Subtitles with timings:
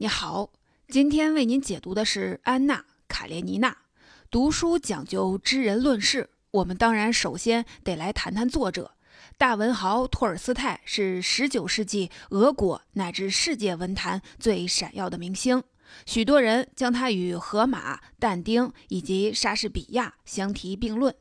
[0.00, 0.50] 你好，
[0.88, 2.76] 今天为您解读的是《安娜·
[3.08, 3.70] 卡列尼娜》。
[4.30, 8.92] 读书讲究知人论事，我们当然首先得来谈谈作者。
[9.36, 15.64] 大文豪托尔斯泰是19世纪俄国乃至世界文坛最闪耀的明星，
[16.06, 21.12] 许多人将他与荷马、但丁以及莎士比亚相提并论，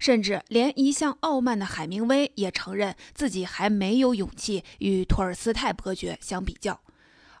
[0.00, 6.80] 甚至连一向傲慢的海明威也承认自己还没有勇气与托尔斯泰伯爵相比较。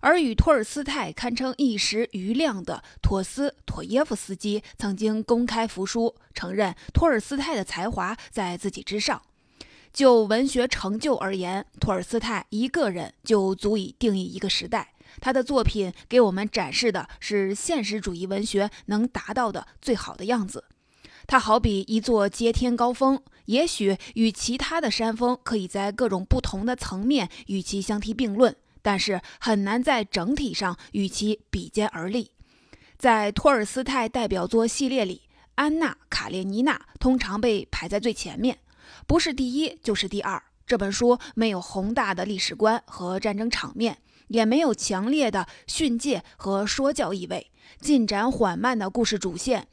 [0.06, 9.20] 而与托尔斯泰堪称一时瑜亮的托斯妥耶夫斯基曾经公开服输，承认托尔斯泰的才华在自己之上。
[9.92, 14.94] 就文学成就而言，托尔斯泰一个人就足以定义一个时代。
[15.20, 20.62] 他的作品给我们展示的是现实主义文学能达到的最好的样子。
[21.26, 28.54] 他好比一座接天高峰，也许与其他的山峰可以在各种不同的层面与其相提并论。
[28.86, 32.30] 但是很难在整体上与其比肩而立。
[32.96, 35.22] 在托尔斯泰代表作系列里，
[35.56, 38.56] 《安娜·卡列尼娜》通常被排在最前面，
[39.04, 40.40] 不是第一就是第二。
[40.64, 47.50] 这本书没有宏大的历史观和战争场面，也没有强烈的训诫和说教意味，
[47.80, 49.66] 进展缓慢的故事主线。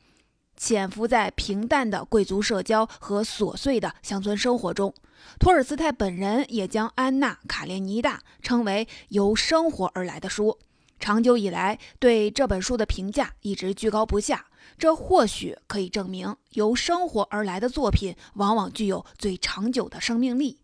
[0.58, 4.92] 潜伏在平淡的贵族社交和琐碎的乡村生活中，
[5.40, 10.60] 托尔斯泰本人也将《安娜·卡列尼娜》称为由生活而来的书。
[11.00, 14.46] 长久以来，对这本书的评价一直居高不下。
[14.78, 20.60] 这或许可以证明，由生活而来的作品往往具有最长久的生命力。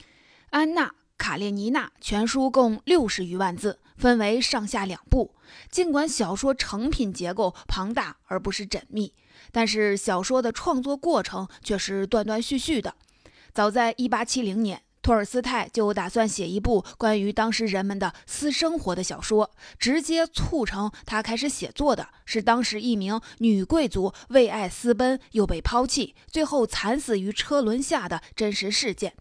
[0.50, 3.80] 《安娜·卡列尼娜》全书共六十余万字。
[3.98, 5.34] 分为上下两部，
[5.72, 9.12] 尽管小说成品结构庞大而不是缜密，
[9.50, 12.94] 但是小说的创作过程却是断断续续的。
[13.52, 19.50] 早在1870年，托尔斯泰就打算写一部关于当时人们的私生活的小说。
[19.78, 29.14] 直接促成他开始写作的是当时一名女贵族为爱私奔又被抛弃，最后惨死于车轮下的真实事件。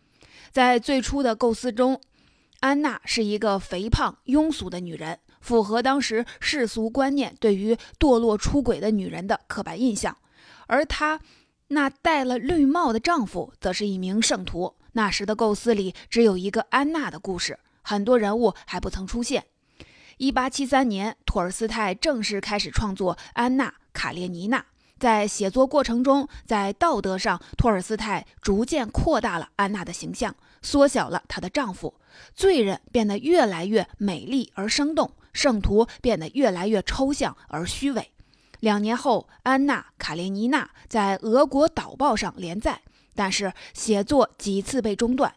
[0.52, 2.02] 在最初的构思中。
[2.62, 10.18] 安娜是一个肥胖庸俗的女人，符合当时世俗观念对于堕落出轨的女人的刻板印象。
[10.66, 11.20] 而她
[11.70, 14.76] 那戴了绿帽的丈夫，则是一名圣徒。
[14.94, 19.46] 那时的构思里只有一个安娜的故事，很多人物还不曾出现。
[20.18, 24.60] 一八七三年，托尔斯泰正式开始创作《安娜·卡列尼娜》。
[24.98, 31.94] 在写作过程中，在道德上，托尔斯泰逐渐扩大了安娜的形象，缩小了她的丈夫。
[32.34, 38.10] 罪人变得越来越美丽而生动，圣徒变得越来越抽象而虚伪。
[38.60, 42.82] 两年后，《安娜·卡列尼娜》在俄国导报上连载，
[43.16, 45.34] 但是写作几次被中断。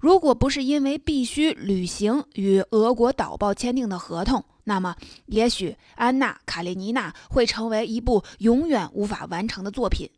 [0.00, 4.96] 如果不是因为必须履行与俄国导报签订的合同，那么
[5.26, 10.10] 也许《安娜·卡列尼娜》会成为一部永远无法完成的作品。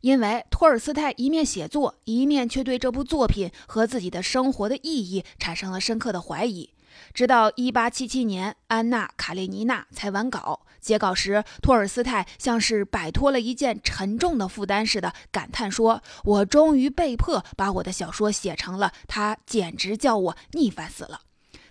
[0.00, 6.70] 因为托尔斯泰一面写作，一面却对这部作品和自己的生活的意义产生了深刻的怀疑。
[7.12, 10.66] 直到1877年，《安娜·卡列尼娜》才完稿。
[10.84, 21.22] 截稿时，托尔斯泰像是摆脱了一件沉重的负担似的，感叹说：“我终于被迫把我的小说写成了，他简直叫我腻烦死了。”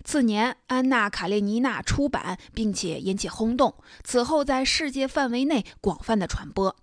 [0.02, 3.72] 次年，《安娜·卡列尼娜》出版，并且引起轰动，
[4.02, 6.74] 此后在世界范围内广泛的传播。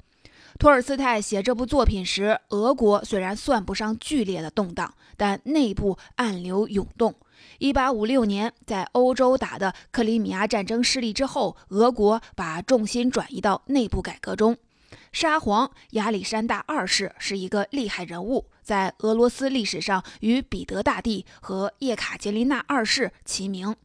[0.58, 7.16] 托尔斯泰写这部作品时，俄国虽然算不上剧烈的动荡，但内部暗流涌动。
[7.60, 14.58] 1856年，在欧洲打的克里米亚战争失利之后，俄国把重心转移到内部改革中。
[15.12, 23.76] 沙皇亚历山大二世是一个厉害人物，在俄罗斯历史上与彼得大帝和叶卡捷琳娜二世齐名。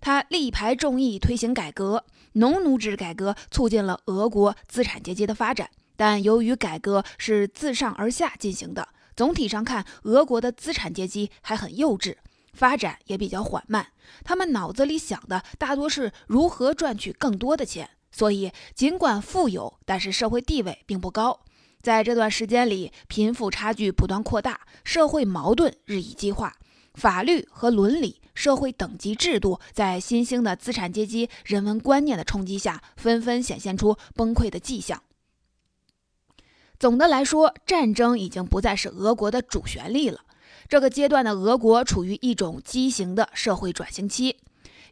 [0.00, 5.68] 他力排众议推行改革，农奴制改革促进了俄国资产阶级的发展。
[5.96, 12.16] 但由于改革是自上而下进行的，总体上看，俄国的资产阶级还很幼稚，
[12.52, 13.88] 发展也比较缓慢。
[14.24, 21.40] 他们脑子里想的大多是如何赚取更多的钱，所以尽管富有，但是社会地位并不高。
[21.82, 26.54] 在这段时间里，贫富差距不断扩大，社会矛盾日益激化，
[26.94, 35.02] 法律和伦理、社会等级制度在新兴的资产阶级人文观念的冲击下，纷纷显现出崩溃的迹象。
[36.78, 40.20] 总的来说，战争已经不再是俄国的主旋律了。
[40.68, 44.36] 这个阶段的俄国处于一种畸形的社会转型期。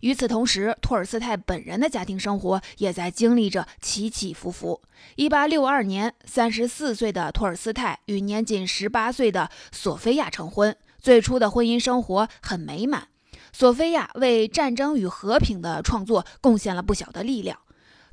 [0.00, 4.80] 与此同时，托尔斯泰本人的家庭生活也在经历着起起伏伏。
[5.16, 10.76] 1862年，三十四岁的托尔斯泰与年仅十八岁的索菲亚成婚。
[11.00, 13.08] 最初的婚姻生活很美满。
[13.52, 17.58] 索菲亚为战争与和平的创作贡献了不小的力量。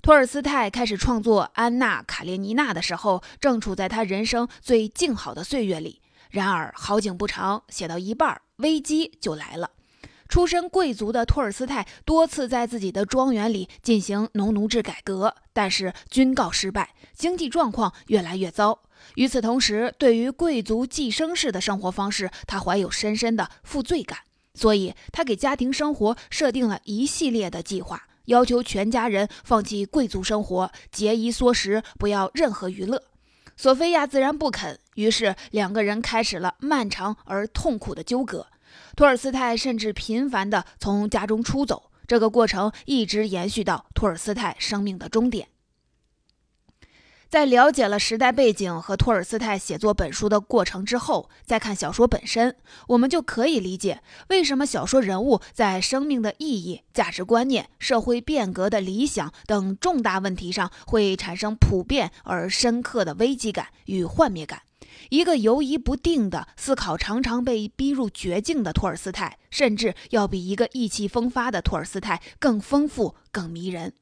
[0.02, 6.02] 托尔斯泰开始创作《安娜·卡列尼娜》的时候，正处在他人生最静好的岁月里。
[6.36, 9.72] 然而好景不长，写到一半，危机就来了。
[10.28, 18.82] 出身贵族的托尔斯泰多次在自己的庄园里进行农奴制改革，但是均告失败，经济状况越来越糟。
[19.14, 24.20] 与此同时，对于贵族寄生式的生活方式，他怀有深深的负罪感，
[24.56, 33.02] 所以他给家庭生活设定了一系列的计划，要求全家人放弃贵族生活，节衣缩食，不要任何娱乐。
[33.56, 38.48] 索菲亚自然不肯，于是两个人开始了漫长而痛苦的纠葛。
[38.98, 45.48] 托尔斯泰甚至频繁地从家中出走，这个过程一直延续到托尔斯泰生命的终点。
[47.28, 52.56] 在了解了时代背景和托尔斯泰写作本书的过程之后，再看小说本身，
[52.90, 64.62] 我们就可以理解为什么小说人物在生命的意义、价值观念、社会变革的理想等重大问题上会产生普遍而深刻的危机感与幻灭感。
[65.10, 73.94] 一个犹疑不定的思考，常常被逼入绝境的托尔斯泰，甚至要比一个意气风发的托尔斯泰更丰富、更迷人。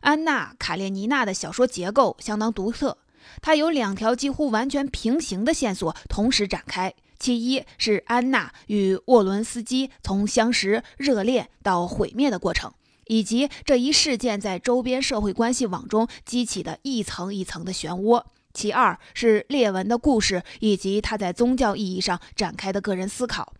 [0.00, 2.98] 安娜·卡列尼娜的小说结构相当独特，
[3.40, 6.92] 它有两条几乎完全平行的线索同时展开。
[7.18, 12.74] 其一是安娜与沃伦斯基从相识、热恋到毁灭的过程，
[13.06, 18.24] 以及这一事件在周边社会关系网中激起的一层一层的漩涡。
[18.54, 23.52] 其二是列文的故事，以及他在宗教意义上展开的个人思考。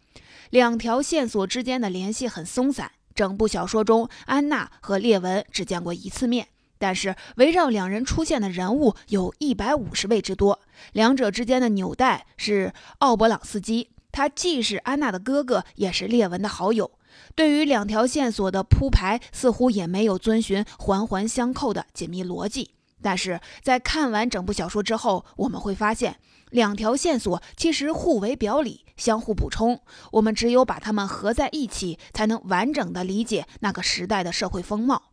[0.50, 2.93] 两条线索之间的联系很松散。
[3.14, 6.49] 整部小说中，安娜和列文只见过一次面，
[6.79, 10.58] 但是围绕两人出现的人物有一百五十位之多。
[10.93, 16.90] 两者之间的纽带是奥勃朗斯基，他既是安娜的哥哥，也是列文的好友。
[17.37, 22.74] 对于两条线索的铺排，似乎也没有遵循环环相扣的紧密逻辑。
[23.04, 26.16] 但是在看完整部小说之后，我们会发现，
[26.48, 29.82] 两条线索其实互为表里，相互补充。
[30.12, 35.10] 我们只有把它们合在一起，才能完整的理解那个时代的社会风貌。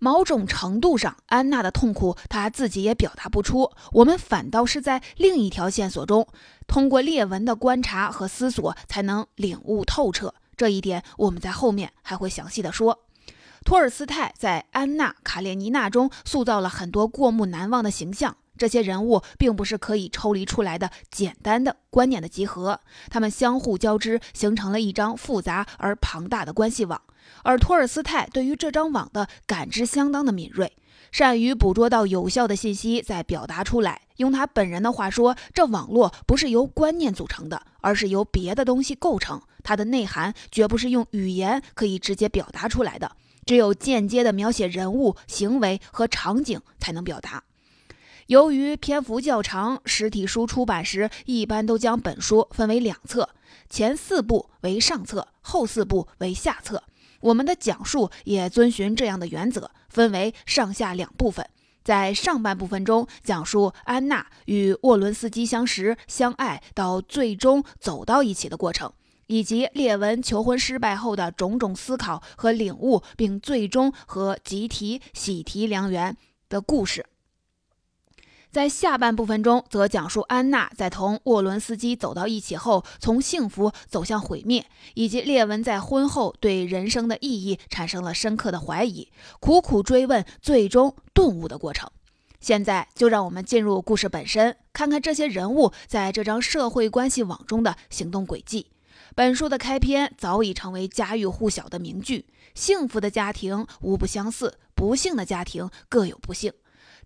[0.00, 6.26] 某种程度上，安娜的痛苦她自己也表达不出，我们反倒是在另一条线索中，
[6.66, 10.34] 通过列文的观察和思索，才能领悟透彻。
[10.56, 13.04] 这一点，我们在后面还会详细的说。
[13.64, 22.80] 托尔斯泰在《安娜·卡列尼娜》中塑造了很多过目难忘的形象，这些人物并不是可以抽离出来的简单的观念的集合，
[23.10, 27.00] 他们相互交织，形成了一张复杂而庞大的关系网。
[27.42, 30.72] 而托尔斯泰对于这张网的感知相当的敏锐，
[31.12, 34.00] 善于捕捉到有效的信息再表达出来。
[34.16, 43.12] 用他本人的话说，这网络不是由观念组成的，而是由别的东西构成，它的内涵绝不是用语言可以直接表达出来的。
[43.50, 47.42] 只有间接的描写人物行为和场景才能表达。
[48.28, 53.30] 由于篇幅较长，实体书出版时一般都将本书分为两册，
[53.68, 56.84] 前四部为上册，后四部为下册。
[57.22, 61.44] 我们的讲述也遵循这样的原则，分为上下两部分。
[61.82, 68.92] 在上半部分中，讲述安娜与沃伦斯基相识、相爱，到最终走到一起的过程。
[69.30, 76.16] 以及列文求婚失败后的种种思考和领悟，并最终和吉提喜提良缘
[76.48, 77.06] 的故事。
[78.50, 91.88] 在下半部分中，则讲述安娜在同沃伦斯基走到一起后，从幸福走向毁灭，以及列文在婚后对人生的意义产生了深刻的怀疑，苦苦追问，最终顿悟的过程。
[92.40, 98.66] 现在就让我们进入故事本身，看看这些人物在这张社会关系网中的行动轨迹。
[99.14, 106.52] 本书的开篇早已成为家喻户晓的名句：“幸福的家庭无不相似，不幸的家庭各有不幸。”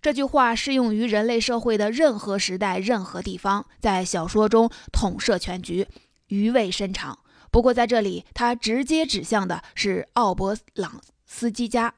[0.03, 5.89] 这句话适用于人类社会的任何时代、任何地方，在小说中统摄全局，
[6.27, 7.21] 余味深长。
[7.51, 11.95] 不过，在这里，它直接指向的是奥伯朗斯基家。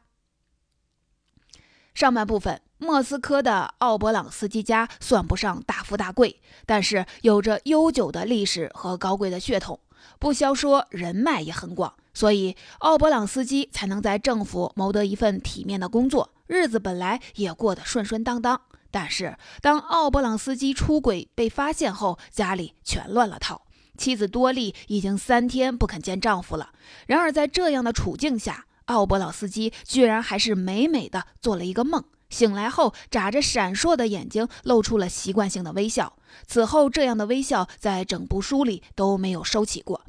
[1.95, 9.81] 上半部分，莫斯科的奥伯朗斯基家算不上大富大贵，但是有着悠久的历史和高贵的血统。
[10.19, 18.61] 不消说，人脉也很广，所以奥勃朗斯基才能在政府谋得一份体面的工作，日子本来也过得顺顺当当。
[18.91, 23.63] 但是，当奥勃朗斯基出轨被发现后，家里全乱了套。
[23.99, 26.71] 妻子多莉已经三天不肯见丈夫了。
[27.07, 32.05] 然而，在这样的处境下，奥勃朗斯基居然还是美美的做了一个梦。
[32.29, 36.17] 醒来后，眨着闪烁的眼睛，露出了习惯性的微笑。
[36.47, 40.03] 此后，这样的微笑在整部书里都没有收起过。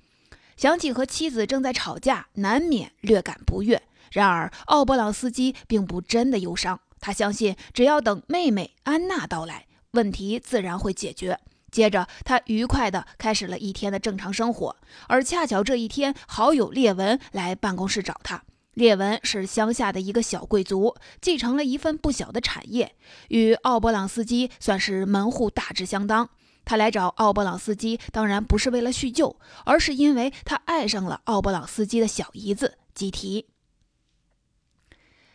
[0.56, 3.82] 想起和妻子正在吵架，难免略感不悦。
[4.12, 11.40] 然而，奥勃朗斯基并不真的忧伤，他相信只要等妹妹安娜到来，问题自然会解决。
[11.70, 14.76] 接着，他愉快地开始了一天的正常生活。
[15.08, 18.42] 而恰巧这一天，好友列文来办公室找他。
[18.78, 22.94] 列文是乡下的一个小贵族，继承了一份不小的产业，
[23.30, 26.30] 与奥勃朗斯基算是门户大致相当。
[26.64, 33.48] 他来找奥勃朗斯基，当然不是为了叙旧，而是因为他爱上了奥勃朗斯基的小姨子基提。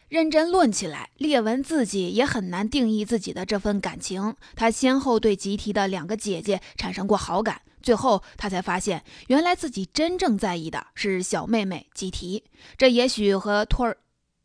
[0.08, 4.36] 认真论起来，列文自己也很难定义自己的这份感情。
[4.54, 12.44] 他先后对吉提的两个姐姐产生过好感，最后他才发现，原来自己真正在意的是小妹妹吉提。
[12.78, 13.96] 这也许和托尔。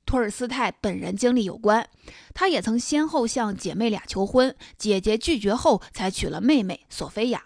[0.06, 1.86] 托尔斯泰本人经历有关，
[2.34, 7.44] 他也曾先后向姐妹俩求婚，姐姐拒绝后才娶了妹妹索菲亚。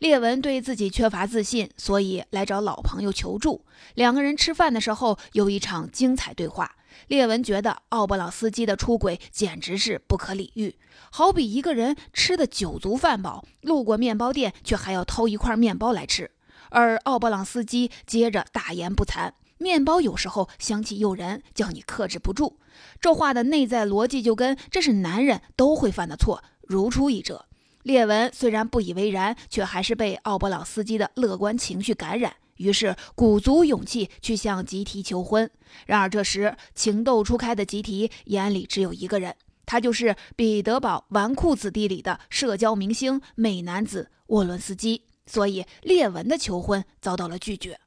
[0.00, 3.64] 列文对自己缺乏自信，所以来找老朋友求助。
[3.94, 6.74] 两个人吃饭的时候有一场精彩对话。
[7.08, 10.76] 列文觉得奥布朗斯基的出轨简直是不可理喻，
[11.10, 16.30] 好比一个人吃的酒足饭饱，路过面包店却还要偷一块面包来吃。
[16.70, 19.32] 而奥布朗斯基接着大言不惭。
[19.58, 22.58] 面包有时候香气诱人，叫你克制不住。
[23.00, 27.46] 这话的内在逻辑就跟这是男人都会犯的错如出一辙。
[27.82, 35.50] 列文虽然不以为然，却还是被奥勃朗斯基的乐观情绪感染，于是鼓足勇气去向吉提求婚。
[35.86, 39.34] 然而这时情窦初开的吉提眼里只有一个人，
[39.66, 45.02] 他就是《彼得堡纨绔子弟》里的社交明星美男子沃伦斯基。
[45.26, 47.80] 所以列文的求婚遭到了拒绝。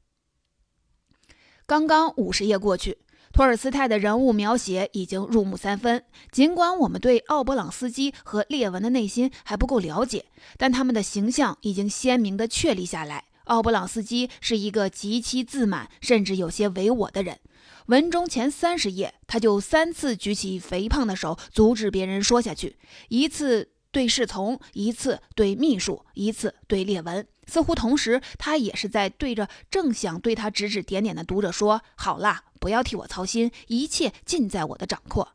[1.66, 2.98] 刚刚五十页过去，
[3.32, 6.02] 托尔斯泰的人物描写已经入木三分。
[6.32, 10.24] 尽管我们对奥勃朗斯基和列文的内心还不够了解，
[10.56, 13.26] 但他们的形象已经鲜明地确立下来。
[13.48, 17.38] 奥布朗斯基是一个极其自满，甚至有些唯我的人。
[17.86, 22.76] 文中前三十页，他就三次举起肥胖的手，阻止别人说下去，
[23.08, 23.70] 一次。
[23.90, 35.26] 对侍从一次，对秘书一次，对列文，似乎同时他也是在对着正想对他指指点点的读者说：“好啦，不要替我操心，一切尽在我的掌控。”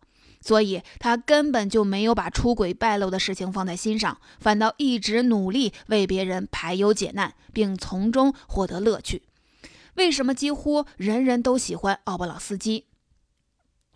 [0.43, 9.23] 所以，他根本就没有把出轨败露的事情放在心上，反倒一直努力为别人排忧解难，并从中获得乐趣。
[9.95, 12.85] 为什么几乎人人都喜欢奥布朗斯基？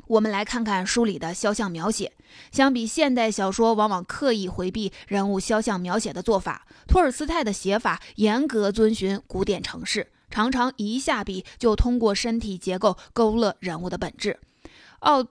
[0.08, 2.14] 我们来看看书里的肖像描写。
[2.52, 14.40] 相比现代小说往往刻意回避人物肖像描写的做法，托尔斯泰的写法严格遵循古典程式，常常一下笔就通过身体结构勾勒人物的本质。
[15.00, 15.26] 奥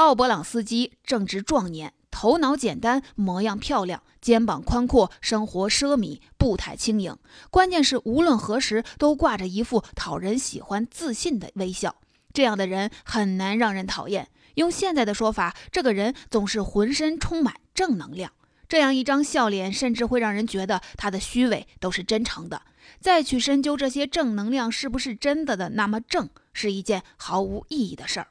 [0.00, 7.14] 奥勃朗斯基正值壮年，头脑简单，模样漂亮，肩膀宽阔，生活奢靡，步态轻盈。
[7.50, 11.96] 关键是无论何时都挂着一副讨人喜欢、自信的微笑。
[12.32, 14.30] 这样的人很难让人讨厌。
[14.54, 18.32] 用现在的说法，这个人总是浑身充满正能量。
[18.70, 22.62] 这样一张笑脸，甚至会让人觉得他的虚伪都是真诚的。
[23.00, 28.28] 再去深究这些正能量是不是真的的，那么正是一件毫无意义的事儿。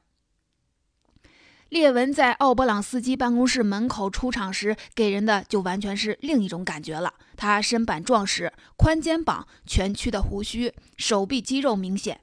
[1.70, 7.14] 列文在奥勃朗斯基办公室门口出场时，给人的就完全是另一种感觉了。
[7.38, 12.22] 他身板壮实，宽肩膀，蜷曲的胡须，手臂肌肉明显。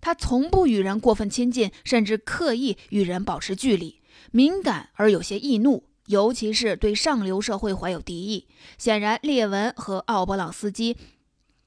[0.00, 8.46] 他从不与人过分亲近，甚至刻意与人保持距离，敏感而有些易怒，尤其是对上流社会怀有敌意。
[8.78, 10.96] 显然，列文和奥勃朗斯基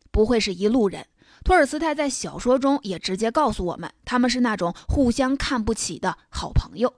[0.10, 1.06] 不会是一路人。
[1.44, 6.94] 托尔斯泰在小说中也直接告诉我们，他们是那种互相看不起的好朋友。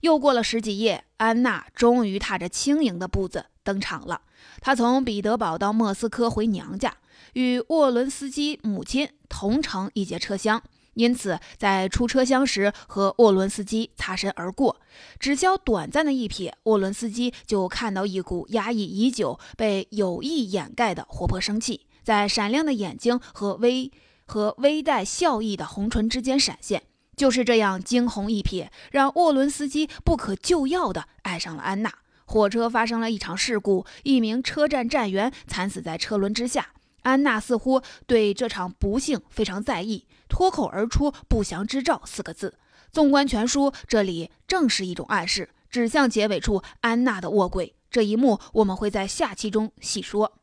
[0.00, 4.22] 又过了十几页，安娜终于踏着轻盈的步子登场了。
[4.60, 6.96] 她从彼得堡到莫斯科回娘家。
[7.34, 10.60] 与沃伦斯基母亲同乘一节车厢，
[10.94, 14.80] 因此在出车厢时和沃伦斯基擦身而过，
[15.20, 23.90] 只消短暂的一瞥，沃伦斯基就看到一股压抑已久、被有意掩盖的活泼生气，在闪亮的眼睛和微
[24.26, 26.82] 和微带笑意的红唇之间闪现。
[27.16, 31.92] 就是这样惊鸿一瞥，让沃伦斯基不可救药地爱上了安娜。
[32.24, 36.68] 火车发生了一场事故，一名车站站员惨死在车轮之下。
[37.02, 42.58] 安娜似乎对这场不幸非常在意，脱口而出“不祥之兆”四个字。
[42.90, 47.74] 纵观全书，这里正是一种暗示，指向结尾处安娜的卧轨。
[47.90, 50.39] 这一幕我们会在下期中细说。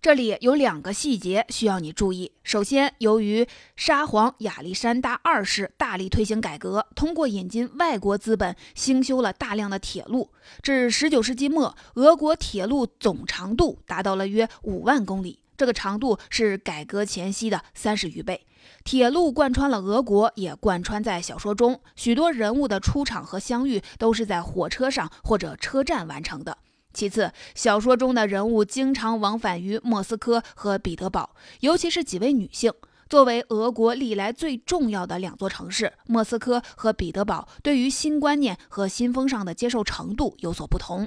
[0.00, 2.30] 这里有两个细节需要你注意。
[2.44, 10.30] 首先，由于沙皇亚历山大二世大力推行改革，通过引进外国资本，兴修了大量的铁路。
[10.62, 18.46] 至19世纪末，俄国铁路总长度达到了约5万公里，这个长度是改革前夕的三十余倍。
[18.84, 21.80] 铁路贯穿了俄国，也贯穿在小说中。
[21.96, 26.58] 许多人物的出场和相遇都是在火车上或者车站完成的。
[26.96, 32.72] 其次，小说中的人物经常往返于莫斯科和彼得堡，尤其是几位女性。
[33.06, 41.06] 作为俄国历来最重要的两座城市，莫斯科和彼得堡对于新观念和新风尚的接受程度有所不同。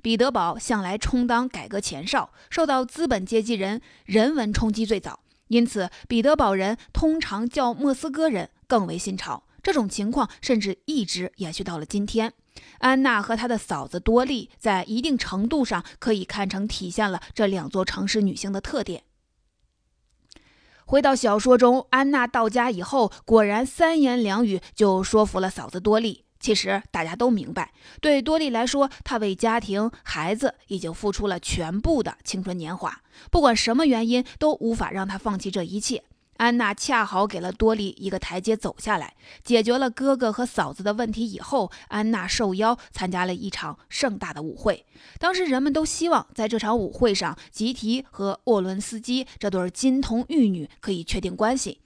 [0.00, 5.18] 彼得堡向来充当改革前哨，受到资本阶级人人文冲击最早。
[5.48, 9.42] 因此，彼得堡人通常叫莫斯科人更为新潮。
[9.64, 12.32] 这种情况甚至一直延续到了今天。
[12.78, 19.02] 安娜和她的嫂子多莉在一定程度上可以看成体现了这两座城市女性的特点。
[20.84, 26.24] 回到小说中，安娜到家以后，果然三言两语就说服了嫂子多莉。
[26.38, 36.04] 其实大家都明白，对多莉来说，她为家庭、孩子已经付出了全部的青春年华，不管什么原因，都无法让她放弃这一切。
[36.36, 44.84] 安娜恰好给了多莉一个台阶走下来，解决了哥哥和嫂子的问题以后，安娜受邀参加了一场盛大的舞会。
[45.18, 51.80] 当时人们都希望在这场舞会上，吉提和沃伦斯基这对金童玉女可以确定关系。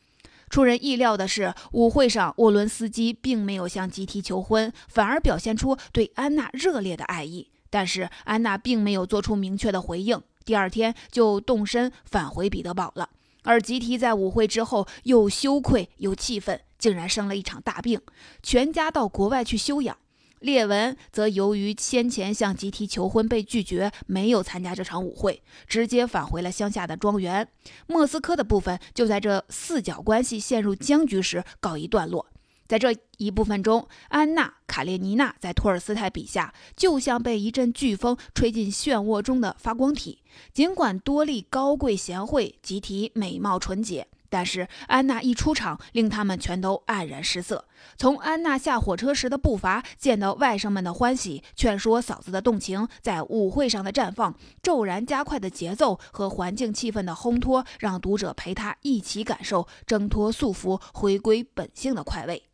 [0.49, 7.51] 出人意料的是，舞会上沃伦斯基并没有向吉提求婚，反而表现出对安娜热烈的爱意。
[7.69, 13.11] 但是安娜并没有做出明确的回应，第二天就动身返回彼得堡了。
[13.49, 17.99] 而吉提在舞会之后又羞愧又气愤，竟然生了一场大病，
[18.43, 19.97] 全家到国外去休养。
[20.41, 27.49] 列文则由于先前向吉提求婚被拒绝，没有参加这场舞会，直接返回了乡下的庄园。
[27.87, 32.27] 莫斯科的部分就在这四角关系陷入僵局时告一段落。
[32.69, 40.23] 在这一部分中，安娜·卡列尼娜在托尔斯泰笔下就像被一阵飓风吹进漩涡中的发光体。
[40.53, 47.65] 尽管多莉高贵贤惠，吉提美貌纯洁，但是安娜一出场，令他们全都黯然失色。
[47.97, 62.48] 从安娜下火车时的步伐，见到外甥们的欢喜，劝说嫂子的动情，在舞会上的绽放，骤然加快的节奏和环境气氛的烘托，让读者陪她一起感受挣脱束缚、回归本性的快慰。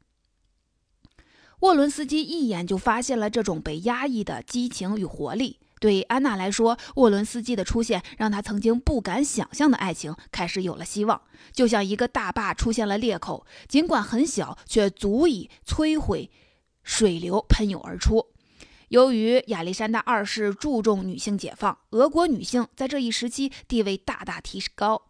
[1.61, 5.59] 沃伦斯基一眼就发现了这种被压抑的激情与活力。
[5.81, 11.21] 对安娜来说，沃伦斯基的出现让她曾经不敢想象的爱情开始有了希望，
[11.53, 16.31] 就像一个大坝出现了裂口，尽管很小，却足以摧毁
[16.83, 18.27] 水流喷涌而出。
[18.89, 25.03] 由于亚历山大二世注重女性解放，俄国女性在这一时期地位大大提高。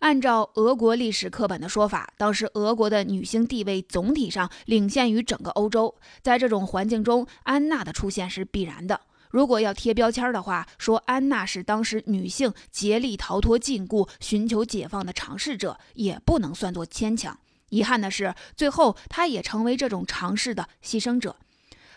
[0.00, 5.94] 按照俄国历史课本的说法，当时俄国的女性地位总体上领先于整个欧洲。
[6.22, 9.00] 在这种环境中，安娜的出现是必然的。
[9.30, 17.36] 如果要贴标签的话，说安娜是当时女性竭力逃脱禁锢、寻求解放的尝试者，也不能算作牵强。
[17.70, 21.36] 遗憾的是，最后她也成为这种尝试的牺牲者。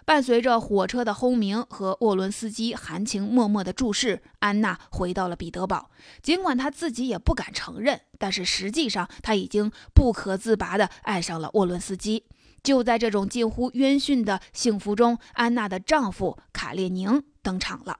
[0.05, 5.91] 伴随着火车的轰鸣和沃伦斯基含情脉脉的注视，安娜回到了彼得堡。
[6.21, 12.25] 尽管她自己也不敢承认，但是实际上她已经不可自拔地爱上了沃伦斯基。
[12.63, 17.99] 就在这种近乎烟熏的幸福中，安娜的丈夫卡列宁登场了。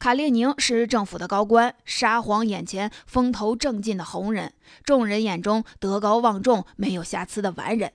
[0.00, 4.52] 卡列宁是政府的高官，沙皇眼前风头正劲的红人，
[4.84, 7.92] 众人眼中德高望重、没有瑕疵的完人。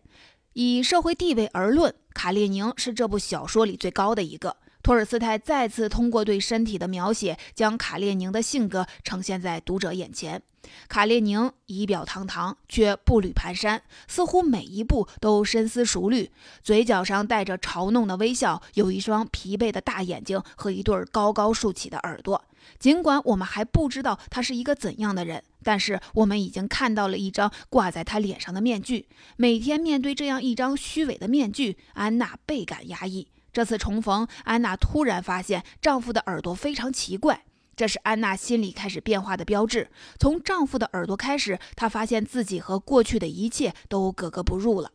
[0.53, 4.55] 以社会地位而论，卡列宁是这部小说里最高的一个。
[4.83, 10.41] 托尔斯泰再次通过对身体的描写，将卡列宁的性格呈现在读者眼前。
[10.87, 16.29] 卡列宁仪表堂堂，却步履蹒跚，似乎每一步都深思熟虑，
[16.61, 22.43] 嘴角上带着嘲弄的微笑，有一双疲惫的大眼睛和一对高高竖起的耳朵。
[22.79, 25.43] 尽管我们还不知道他是一个怎样的人。
[25.65, 29.07] 但是我们已经看到了一张挂在他脸上的面具。
[29.37, 33.29] 每天面对这样一张虚伪的面具，安娜倍感压抑。
[33.53, 37.45] 这次重逢，安娜突然发现丈夫的耳朵非常奇怪，
[37.75, 39.89] 这是安娜心里开始变化的标志。
[40.19, 44.91] 从丈夫的耳朵开始，她发现自己和过去的一切都格格不入了。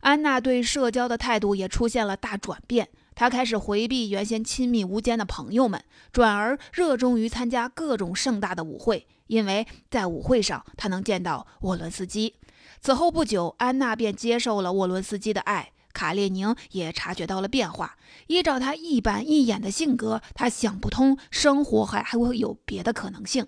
[0.00, 2.88] 安娜对社交的态度也出现了大转变。
[3.16, 12.36] 他开始回避原先亲密无间的朋友们，转而热衷于参加各种盛大的舞会，因为在舞会上他能见到沃伦斯基。
[12.80, 15.72] 此后不久，安娜便接受了沃伦斯基的爱。
[15.94, 17.96] 卡列宁也察觉到了变化。
[18.26, 23.46] 依照他一板一眼的性格，他想不通生活还还会有别的可能性，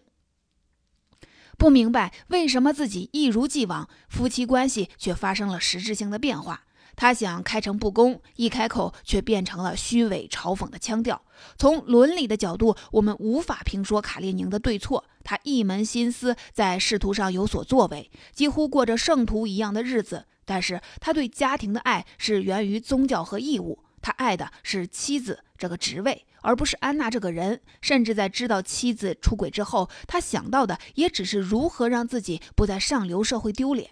[1.59, 6.62] 不明白为什么自己一如既往，夫妻关系却发生了实质性的变化。
[6.98, 11.22] 他想开诚布公，一开口却变成了虚伪嘲讽的腔调。
[11.56, 15.04] 从伦理的角度，我们无法评说卡列宁的对错。
[15.22, 20.26] 他一门心思在仕途上有所作为，几乎过着圣徒一样的日子。
[20.44, 27.61] 但是他对家庭的爱是源于宗教和义务，他爱的是妻子这个职位，而不是安娜这个人。
[27.80, 33.90] 甚至在知道妻子出轨之后，他想到的也只是如何让自己不在上流社会丢脸。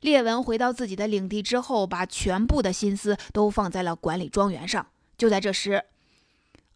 [0.00, 4.86] 列文回到自己的领地之后，把全部的心思都放在了管理庄园上。
[5.16, 5.84] 就在这时，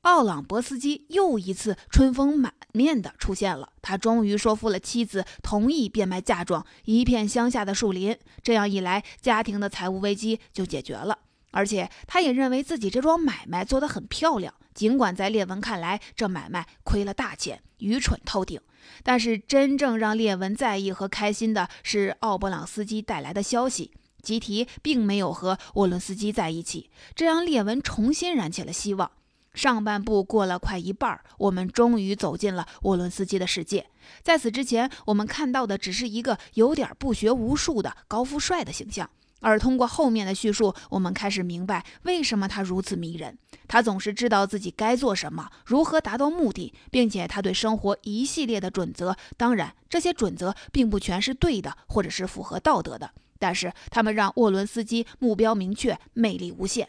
[0.03, 3.71] 奥朗博斯基又一次春风满面的出现了。
[3.81, 8.19] 他终于说服了妻子，同意变卖嫁妆，一片乡下的树林。
[8.43, 11.19] 这样一来，家庭的财务危机就解决了。
[11.53, 14.53] 而且，他也认为自己这桩买卖做得很漂亮。
[14.75, 18.61] 尽管在列文看来，这买卖亏了大钱，愚蠢透顶。
[19.03, 26.91] 但是，真正让列文在意和开心的是奥布朗斯基带来的消息：吉提并没有和沃伦斯基在一起。
[27.15, 29.11] 这让列文重新燃起了希望。
[29.55, 33.87] 上半部过了快一半，我们终于走进了沃伦斯基的世界。
[34.23, 39.11] 在此之前，我们看到的只是一个有点不学无术的高富帅的形象。
[39.42, 43.37] 而通过后面的叙述，我们开始明白为什么他如此迷人。
[43.68, 49.16] 他总是知道自己该做什么，如何达到目的，并且他对生活一系列的准则。
[49.37, 56.88] 当然，这些准则并不全是对的，或者是符合道德的，但是他们让沃伦斯基目标明确，魅力无限。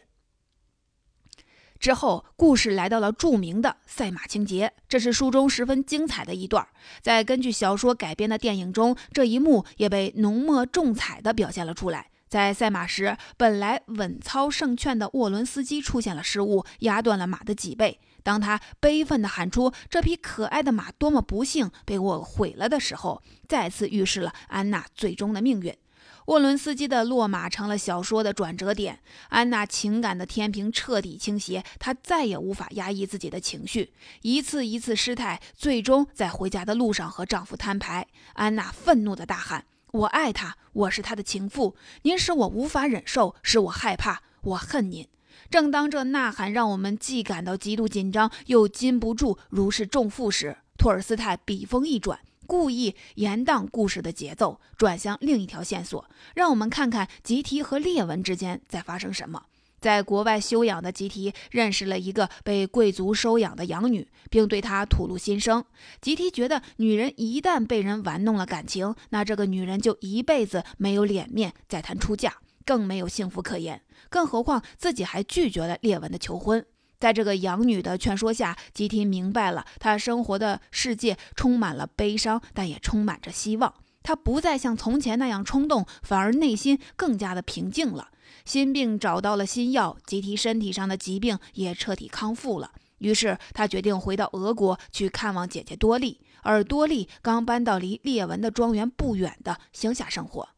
[1.79, 6.65] 之后，故事来到了著名的赛马情节，这是书中十分精彩的一段。
[7.01, 12.09] 在根据小说改编的电影中，这一幕也被浓墨重彩地表现了出来。
[12.34, 18.00] 在赛马时，本来稳操胜券的沃伦斯基出现了失误，压断了马的脊背。
[18.24, 25.78] 当他悲愤地喊出这匹可爱的马多么不幸被我毁了的时候，再次预示了安娜最终的命运。
[26.26, 33.93] 沃伦斯基的落马成了小说的转折点，安娜情感的天平彻底倾斜，她再也无法压抑自己的情绪，
[34.24, 38.08] 一次一次失态，最终在回家的路上和丈夫摊牌。
[38.34, 45.08] 安娜愤怒地大喊：“我爱他，我是他的情妇，您使我无法忍受，使我害怕，我恨您。”
[45.51, 52.19] 正当这呐喊让我们既感到极度紧张，又禁不住如释重负时，托尔斯泰笔锋一转。
[52.47, 56.03] 故意延宕故事的节奏，转向另一条线索，
[56.34, 59.43] 让我们看看吉提和列文之间在发生什么。
[59.84, 65.62] 在国外休养的吉提认识了一个被贵族收养的养女，并对她吐露心声。
[66.00, 73.82] 吉提觉得，女人一旦被人玩弄了感情，那这个女人就一辈子没有脸面再谈出嫁，更没有幸福可言。
[74.08, 76.65] 更何况自己还拒绝了列文的求婚。
[76.98, 83.74] 在这个养女的劝说下，吉提明白了，他生活的世界充满了悲伤，但也充满着希望。
[84.03, 88.09] 他不再像从前那样冲动，反而内心更加的平静了。
[88.45, 92.71] 心病找到了新药，吉提身体上的疾病也彻底康复了。
[92.99, 100.49] 于是他决定回到俄国去看望姐姐多莉，而多莉刚搬到离列文的庄园不远的乡下生活。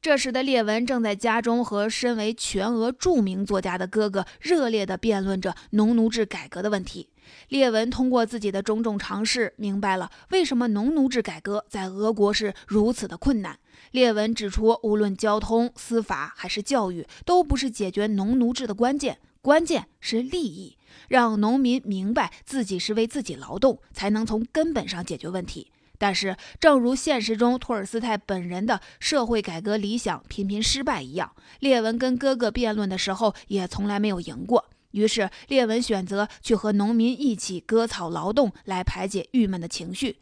[0.00, 7.10] 这时的列文正在家中和身为全俄著名作家的哥哥热烈地辩论着农奴制改革的问题。
[7.48, 13.58] 列文通过自己的种种尝试，明白了为什么农奴制改革在俄国是如此的困难。
[13.92, 20.76] 列文指出，无论交通、司法还是教育，都不是解决农奴制的关键，关键是利益。
[21.06, 25.70] 让农民明白自己是为自己劳动，才能从根本上解决问题。
[25.96, 34.64] 但是，正如现实中托尔斯泰本人的社会改革理想频频失败一样，列文跟哥哥辩论的时候也从来没有赢过。
[34.98, 40.18] 于是，列文选择去和农民一起割草劳动，来排解郁闷的情绪。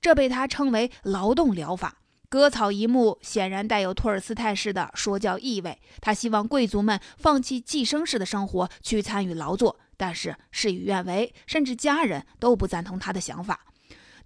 [0.00, 1.96] 这被他称为“劳动疗法”。
[2.30, 5.76] 割草一幕显然带有托尔斯泰式的说教意味。
[6.00, 9.80] 他希望贵族们放弃寄生式的生活，去参与劳作。
[9.96, 13.66] 但是事与愿违，甚至家人都不赞同他的想法。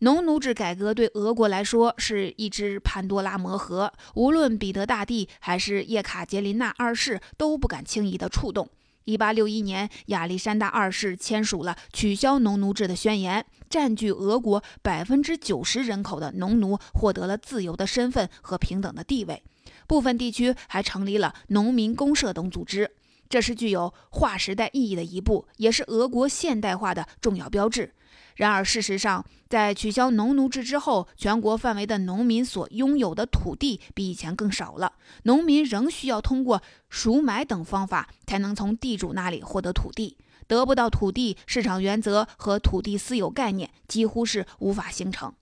[0.00, 8.68] 农奴制改革对俄国来说是一只潘多拉魔盒，无论彼得大帝还是叶卡捷琳娜二世都不敢轻易的触动。
[9.04, 19.42] 一八六一年，亚历山大二世签署了取消农奴制的宣言，占据俄国百分之九十人口的农奴获得了自由的身份和平等的地位，
[19.86, 22.90] 部分地区还成立了农民公社等组织。
[23.28, 27.92] 这是具有划时代意义的一步，也是俄国现代化的重要标志。
[28.36, 34.94] 然而，事实上，在取消农奴制之后，全国范围的农民所拥有的土地比以前更少了。
[35.22, 45.32] 农民仍需要通过赎买等方法才能从地主那里获得土地，得不到土地，市场原则和土地私有概念几乎是无法形成。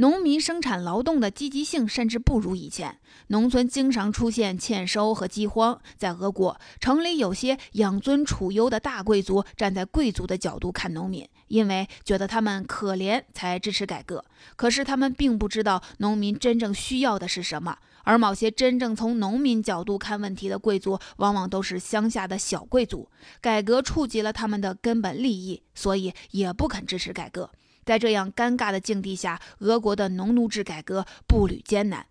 [0.00, 5.80] 农民生产劳动的积极性甚至不如以前，农村经常出现欠收和饥荒。
[5.96, 14.24] 在俄国，城里有些养尊处优的大贵族站在贵族的角度看农民，因为觉得他们可怜才支持改革。
[14.54, 17.76] 可是他们并不知道农民真正需要的是什么。
[18.04, 23.10] 而某些真正从农民角度看问题的贵族，往往都是乡下的小贵族。
[23.40, 27.50] 改革触及了他们的根本利益，所以也不肯支持改革。
[27.88, 32.06] 在这样尴尬的境地下，俄国的农奴制改革步履艰难。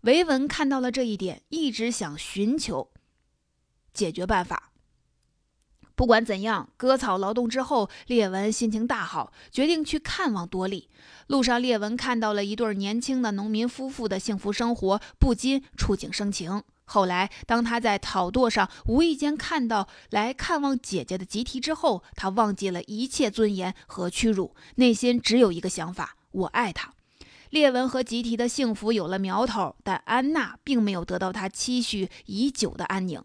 [0.00, 2.90] 维文看到了这一点，一直想寻求
[3.92, 4.72] 解决办法。
[5.94, 10.90] 不管怎样，割草劳动之后，列文心情大好，决定去看望多利。
[11.28, 16.64] 路上，列文看到了一对年轻的农民夫妇的幸福生活，不禁触景生情。
[16.86, 26.92] 后来，当他在草垛上无意间看到来看望姐姐的吉提之后，他忘记了一切尊严和屈辱，内心只有一个想法：我爱她。
[27.50, 33.22] 列文和吉提的幸福有了苗头，但安娜并没有得到她期许已久的安宁。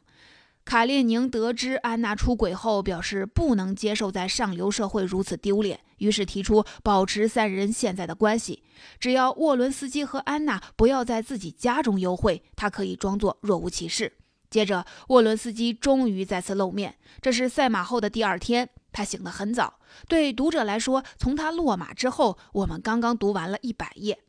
[0.64, 8.64] 卡列宁得知安娜出轨后，表示不能接受在上流社会如此丢脸，于是提出保持三人现在的关系，
[9.00, 14.14] 只要沃伦斯基和安娜不要在自己家中幽会，他可以装作若无其事。
[14.50, 19.80] 接着，沃伦斯基终于再次露面，这是赛马后的第二天，他醒得很早。
[20.08, 24.20] 对读者来说，从他落马之后，我们刚刚读完了一百页，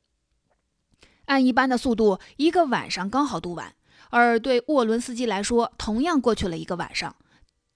[1.24, 3.74] 按一般的速度，一个晚上刚好读完。
[4.10, 7.16] 而对沃伦斯基来说，同样过去了一个晚上。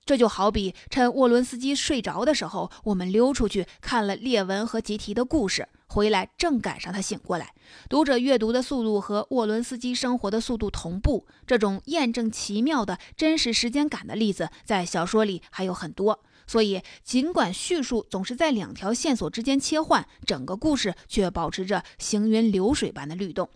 [0.06, 7.54] 这就好比趁沃伦斯基睡着的时候，我们溜出去看了列文和吉提的故事，回来正赶上他醒过来。
[7.88, 16.22] 读者阅读的速度和沃伦斯基生活的速度同步，这种验证奇妙的真实时间感的例子，在小说里还有很多。
[16.46, 23.48] 所以，尽管叙述总是在两条线索之间切换，整个故事却保持着行云流水般的律动。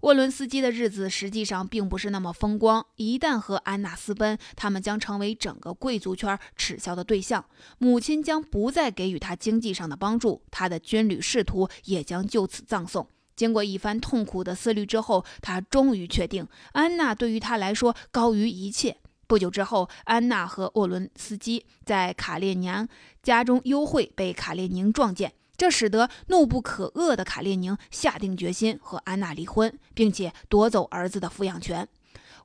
[0.00, 2.86] 沃伦斯基的日子实际上并不是那么风光。
[2.96, 7.44] 一旦和安娜私奔，他们将成为整个贵族圈耻笑的对象。
[7.78, 13.06] 母亲将不再给予他经济上的帮助，他的军旅仕途也将就此葬送。
[13.36, 18.96] 经过一番痛苦的思虑之后，他终于确定，安娜对于他来说高于一切。
[19.26, 22.88] 不久之后，安娜和沃伦斯基在卡列宁
[23.22, 25.32] 家中幽会，被卡列宁撞见。
[25.60, 31.86] 这使得怒不可遏的卡列宁下定决心和安娜离婚，并且夺走儿子的抚养权。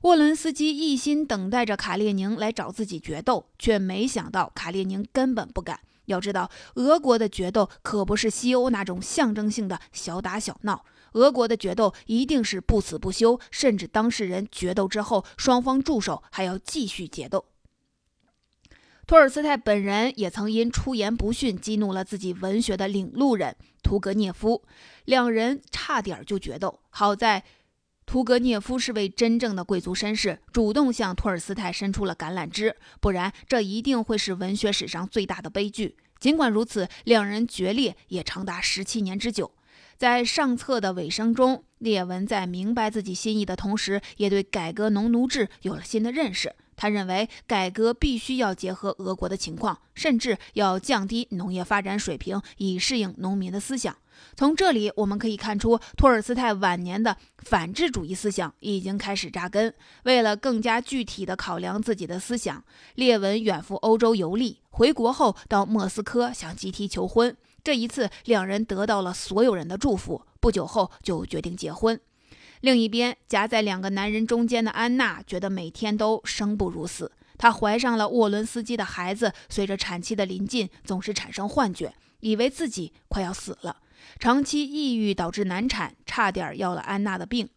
[0.02, 5.80] 沃伦斯基一心等待着卡列宁来找自己决斗，却没想到卡列宁根本不敢。
[6.04, 17.46] 要知道，俄国的决斗可不是西欧那种象征性的小打小闹，俄国的决斗一定是不死不休，甚至当事人决斗之后，双方助手还要继续决斗。
[19.06, 24.64] 托尔斯泰本人也曾因出言不逊激怒了自己文学的领路人屠格涅夫，
[25.04, 26.80] 两人差点就决斗。
[26.90, 27.44] 好在
[28.04, 35.96] 屠格涅夫是位真正的贵族绅士，主动向托尔斯泰伸出了橄榄枝，不然这一定会是文学史上最大的悲剧。
[36.18, 39.52] 尽管如此，两人决裂也长达十七年之久。
[39.96, 46.56] 在上册的尾声中，列文在明白自己心意的同时，也对改革农奴制有了新的认识。
[46.76, 53.96] 他认为改革必须要结合俄国的情况，甚至要降低农业发展水平，以适应农民的思想。
[54.34, 59.74] 从这里我们可以看出，托尔斯泰晚年的反智主义思想已经开始扎根。
[60.04, 67.36] 为了更加具体地考量自己的思想，列文远赴欧洲游历，回国后到莫斯科向吉提求婚。
[67.62, 70.22] 这一次，两人得到了所有人的祝福。
[70.40, 72.00] 不久后就决定结婚。
[72.60, 77.12] 另一边，夹在两个男人中间的安娜觉得每天都生不如死。
[77.38, 83.76] 她怀上了沃伦斯基的孩子，随着产期的临近，总是产生幻觉，以为自己快要死了。
[84.18, 87.48] 长期抑郁导致难产，差点要了安娜的病。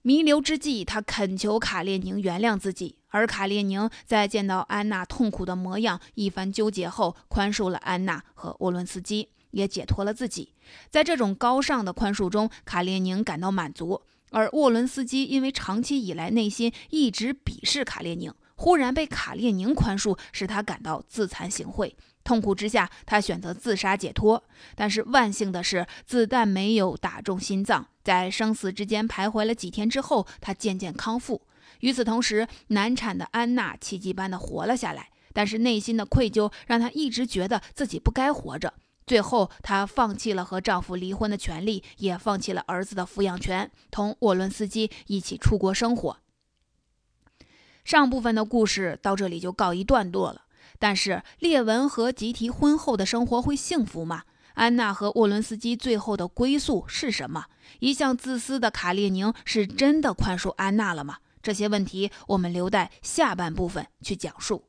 [0.00, 10.52] 弥留之际，她恳求卡列宁原谅自己，而卡列宁在见到安娜痛苦的模样，一番纠结后，宽恕了安娜和沃伦斯基，也解脱了自己。
[10.90, 14.02] 在这种高尚的宽恕中，卡列宁感到满足。
[14.30, 21.92] 而沃伦斯基因为长期以来内心一直鄙视卡列宁，忽然被卡列宁宽恕，使他感到自惭形秽。
[22.24, 24.42] 痛苦之下，他选择自杀解脱。
[24.74, 27.86] 但是万幸的是，子弹没有打中心脏。
[28.02, 31.42] 在生死之间徘徊了几天之后，他渐渐康复。
[31.80, 35.10] 与此同时，难产的安娜奇迹般的活了下来。
[35.32, 38.72] 但是内心的愧疚让他一直觉得自己不该活着。
[39.06, 46.18] 最后，她放弃了和丈夫离婚的权利，也放弃了儿子的抚养权，同沃伦斯基一起出国生活。
[47.84, 50.42] 上部分的故事到这里就告一段落了。
[50.78, 54.24] 但是，列文和吉提婚后的生活会幸福吗？
[54.54, 57.46] 安娜和沃伦斯基最后的归宿是什么？
[57.80, 61.18] 一向自私的卡列宁是真的宽恕安娜了吗？
[61.42, 64.64] 这些问题我们留待下半部分去讲述。